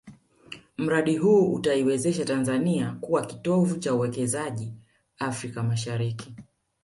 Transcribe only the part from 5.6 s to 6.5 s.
Mashariki